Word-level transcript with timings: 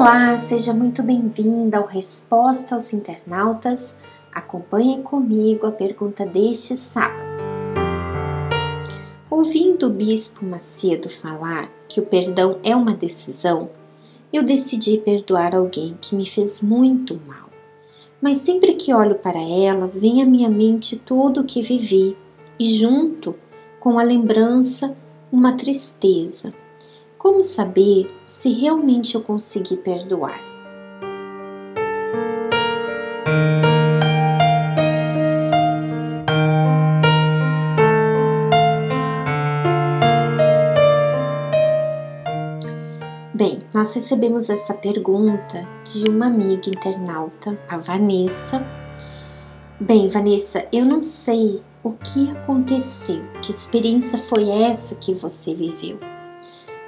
Olá, 0.00 0.34
seja 0.38 0.72
muito 0.72 1.02
bem-vinda 1.02 1.76
ao 1.76 1.84
Resposta 1.84 2.74
aos 2.74 2.90
Internautas. 2.94 3.94
Acompanhe 4.32 5.02
comigo 5.02 5.66
a 5.66 5.70
pergunta 5.70 6.24
deste 6.24 6.74
sábado. 6.74 7.44
Ouvindo 9.28 9.88
o 9.88 9.90
Bispo 9.90 10.42
Macedo 10.42 11.10
falar 11.10 11.70
que 11.86 12.00
o 12.00 12.06
perdão 12.06 12.58
é 12.64 12.74
uma 12.74 12.94
decisão, 12.94 13.68
eu 14.32 14.42
decidi 14.42 14.96
perdoar 14.96 15.54
alguém 15.54 15.94
que 16.00 16.16
me 16.16 16.24
fez 16.24 16.62
muito 16.62 17.20
mal. 17.26 17.50
Mas 18.22 18.38
sempre 18.38 18.72
que 18.72 18.94
olho 18.94 19.16
para 19.16 19.38
ela, 19.38 19.86
vem 19.86 20.22
à 20.22 20.24
minha 20.24 20.48
mente 20.48 20.96
tudo 20.96 21.42
o 21.42 21.44
que 21.44 21.60
vivi 21.60 22.16
e, 22.58 22.72
junto 22.72 23.36
com 23.78 23.98
a 23.98 24.02
lembrança, 24.02 24.96
uma 25.30 25.58
tristeza. 25.58 26.54
Como 27.20 27.42
saber 27.42 28.10
se 28.24 28.50
realmente 28.50 29.14
eu 29.14 29.20
consegui 29.20 29.76
perdoar? 29.76 30.40
Bem, 43.34 43.58
nós 43.74 43.92
recebemos 43.92 44.48
essa 44.48 44.72
pergunta 44.72 45.66
de 45.84 46.08
uma 46.08 46.24
amiga 46.24 46.70
internauta, 46.70 47.60
a 47.68 47.76
Vanessa. 47.76 48.66
Bem, 49.78 50.08
Vanessa, 50.08 50.66
eu 50.72 50.86
não 50.86 51.04
sei 51.04 51.62
o 51.82 51.92
que 51.92 52.30
aconteceu, 52.30 53.22
que 53.42 53.50
experiência 53.50 54.18
foi 54.20 54.48
essa 54.48 54.94
que 54.94 55.12
você 55.12 55.54
viveu. 55.54 55.98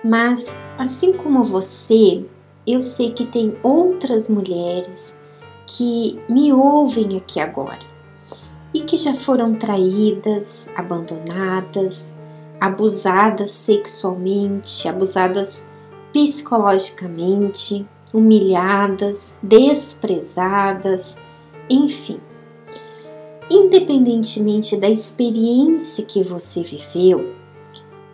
Mas, 0.05 0.55
assim 0.79 1.13
como 1.13 1.45
você, 1.45 2.25
eu 2.67 2.83
sei 2.83 3.13
que 3.13 3.27
tem 3.27 3.57
outras 3.63 4.29
mulheres 4.29 5.17
que 5.67 6.21
me 6.29 6.53
ouvem 6.53 7.17
aqui 7.17 7.39
agora 7.39 7.93
e 8.75 8.81
que 8.81 8.97
já 8.97 9.15
foram 9.15 9.55
traídas, 9.55 10.69
abandonadas, 10.77 12.15
abusadas 12.61 13.51
sexualmente, 13.51 14.89
abusadas 14.89 15.65
psicologicamente, 16.13 17.87
humilhadas, 18.13 19.35
desprezadas, 19.43 21.17
enfim. 21.69 22.21
Independentemente 23.51 24.77
da 24.77 24.89
experiência 24.89 26.05
que 26.05 26.23
você 26.23 26.63
viveu, 26.63 27.35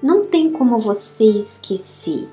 não 0.03 0.27
tem 0.27 0.53
como 0.53 0.79
você 0.79 1.25
esquecer. 1.25 2.29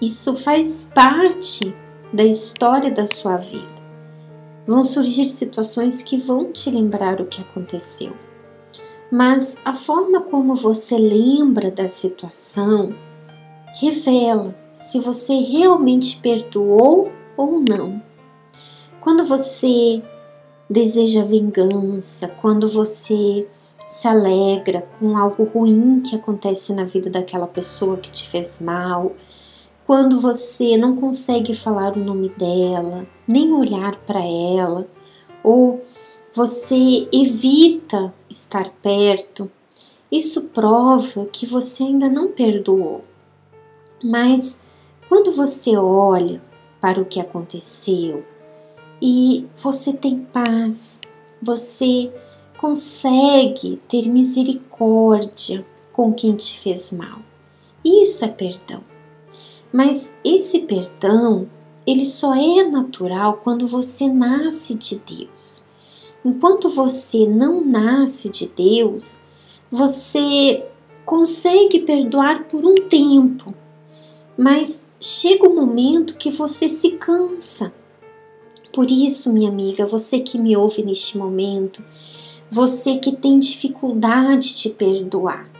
Isso 0.00 0.36
faz 0.36 0.88
parte 0.94 1.74
da 2.12 2.24
história 2.24 2.90
da 2.90 3.06
sua 3.06 3.36
vida. 3.36 3.74
Vão 4.66 4.82
surgir 4.82 5.26
situações 5.26 6.02
que 6.02 6.16
vão 6.16 6.50
te 6.52 6.70
lembrar 6.70 7.20
o 7.20 7.26
que 7.26 7.40
aconteceu. 7.40 8.12
Mas 9.10 9.56
a 9.64 9.74
forma 9.74 10.22
como 10.22 10.54
você 10.54 10.96
lembra 10.96 11.70
da 11.70 11.88
situação, 11.88 12.94
revela 13.80 14.54
se 14.74 14.98
você 14.98 15.34
realmente 15.34 16.20
perdoou 16.20 17.12
ou 17.36 17.60
não. 17.60 18.02
Quando 19.00 19.24
você 19.24 20.02
deseja 20.68 21.22
vingança, 21.22 22.26
quando 22.26 22.68
você 22.68 23.46
se 23.86 24.08
alegra 24.08 24.82
com 24.98 25.16
algo 25.16 25.44
ruim 25.44 26.00
que 26.00 26.16
acontece 26.16 26.72
na 26.72 26.84
vida 26.84 27.10
daquela 27.10 27.46
pessoa 27.46 27.96
que 27.96 28.10
te 28.10 28.28
fez 28.28 28.60
mal, 28.60 29.12
quando 29.86 30.18
você 30.18 30.76
não 30.76 30.96
consegue 30.96 31.54
falar 31.54 31.96
o 31.96 32.04
nome 32.04 32.30
dela, 32.30 33.06
nem 33.28 33.52
olhar 33.52 33.96
para 34.06 34.20
ela, 34.24 34.86
ou 35.42 35.82
você 36.34 37.06
evita 37.12 38.12
estar 38.28 38.70
perto, 38.82 39.50
isso 40.10 40.42
prova 40.42 41.26
que 41.26 41.46
você 41.46 41.82
ainda 41.82 42.08
não 42.08 42.28
perdoou. 42.28 43.02
Mas 44.02 44.58
quando 45.08 45.32
você 45.32 45.76
olha 45.76 46.42
para 46.80 47.00
o 47.00 47.04
que 47.04 47.20
aconteceu 47.20 48.24
e 49.00 49.46
você 49.62 49.92
tem 49.92 50.20
paz, 50.20 51.00
você 51.42 52.12
consegue 52.56 53.80
ter 53.88 54.08
misericórdia 54.08 55.66
com 55.92 56.12
quem 56.12 56.34
te 56.34 56.58
fez 56.60 56.92
mal. 56.92 57.20
Isso 57.84 58.24
é 58.24 58.28
perdão. 58.28 58.82
Mas 59.72 60.12
esse 60.24 60.60
perdão, 60.60 61.48
ele 61.86 62.06
só 62.06 62.34
é 62.34 62.62
natural 62.62 63.40
quando 63.42 63.66
você 63.66 64.08
nasce 64.08 64.74
de 64.74 64.98
Deus. 64.98 65.62
Enquanto 66.24 66.70
você 66.70 67.26
não 67.26 67.64
nasce 67.64 68.30
de 68.30 68.46
Deus, 68.46 69.18
você 69.70 70.64
consegue 71.04 71.80
perdoar 71.80 72.44
por 72.44 72.64
um 72.64 72.74
tempo, 72.88 73.54
mas 74.36 74.80
chega 74.98 75.46
um 75.46 75.54
momento 75.54 76.16
que 76.16 76.30
você 76.30 76.68
se 76.68 76.92
cansa. 76.92 77.72
Por 78.72 78.90
isso, 78.90 79.32
minha 79.32 79.50
amiga, 79.50 79.86
você 79.86 80.18
que 80.18 80.38
me 80.38 80.56
ouve 80.56 80.82
neste 80.82 81.18
momento, 81.18 81.84
você 82.54 82.98
que 82.98 83.10
tem 83.10 83.40
dificuldade 83.40 84.54
de 84.54 84.70
perdoar, 84.70 85.50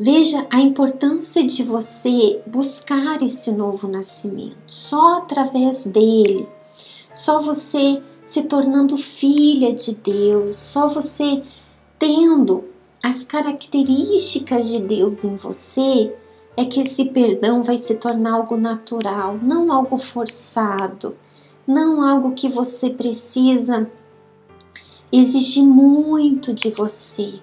veja 0.00 0.44
a 0.50 0.60
importância 0.60 1.46
de 1.46 1.62
você 1.62 2.42
buscar 2.44 3.22
esse 3.22 3.52
novo 3.52 3.86
nascimento. 3.86 4.56
Só 4.66 5.18
através 5.18 5.86
dele, 5.86 6.48
só 7.14 7.38
você 7.38 8.02
se 8.24 8.42
tornando 8.42 8.98
filha 8.98 9.72
de 9.72 9.94
Deus, 9.94 10.56
só 10.56 10.88
você 10.88 11.44
tendo 12.00 12.64
as 13.00 13.22
características 13.22 14.66
de 14.66 14.80
Deus 14.80 15.22
em 15.22 15.36
você 15.36 16.12
é 16.56 16.64
que 16.64 16.80
esse 16.80 17.04
perdão 17.04 17.62
vai 17.62 17.78
se 17.78 17.94
tornar 17.94 18.32
algo 18.32 18.56
natural, 18.56 19.38
não 19.40 19.70
algo 19.70 19.98
forçado, 19.98 21.16
não 21.64 22.02
algo 22.02 22.32
que 22.32 22.48
você 22.48 22.90
precisa 22.90 23.88
exigir 25.12 25.64
muito 25.64 26.52
de 26.52 26.70
você, 26.70 27.40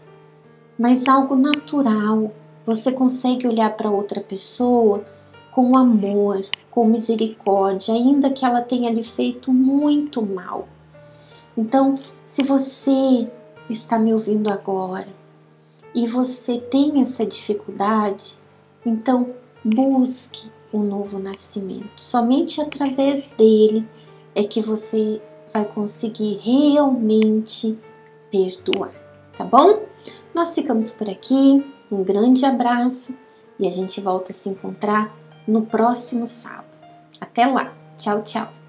mas 0.78 1.08
algo 1.08 1.36
natural. 1.36 2.32
Você 2.66 2.92
consegue 2.92 3.48
olhar 3.48 3.76
para 3.76 3.92
outra 3.92 4.22
pessoa 4.22 5.04
com 5.52 5.78
amor, 5.78 6.46
com 6.72 6.86
misericórdia, 6.86 7.94
ainda 7.94 8.32
que 8.32 8.46
ela 8.46 8.62
tenha 8.62 8.90
lhe 8.90 9.04
feito 9.04 9.52
muito 9.52 10.22
mal. 10.26 10.66
Então, 11.56 11.96
se 12.24 12.42
você 12.42 13.30
está 13.70 14.00
me 14.00 14.14
ouvindo 14.14 14.50
agora 14.50 15.08
e 15.94 16.08
você 16.08 16.58
tem 16.58 17.02
essa 17.02 17.26
dificuldade, 17.26 18.40
então, 18.86 19.34
busque 19.64 20.52
um 20.74 20.82
novo 20.82 21.20
nascimento. 21.20 21.92
Somente 21.96 22.60
através 22.60 23.28
dele 23.38 23.88
é 24.34 24.44
que 24.44 24.60
você 24.60 25.22
vai 25.54 25.66
conseguir 25.66 26.40
realmente 26.42 27.78
perdoar, 28.32 28.92
tá 29.38 29.44
bom? 29.46 29.84
Nós 30.34 30.56
ficamos 30.56 30.92
por 30.92 31.10
aqui. 31.10 31.64
Um 31.92 32.04
grande 32.04 32.44
abraço 32.46 33.16
e 33.60 33.68
a 33.68 33.70
gente 33.70 34.02
volta 34.02 34.32
a 34.32 34.34
se 34.34 34.50
encontrar 34.50 35.16
no 35.48 35.66
próximo 35.66 36.26
sábado. 36.26 36.78
Até 37.22 37.46
lá. 37.46 37.72
Tchau, 37.96 38.24
tchau. 38.24 38.63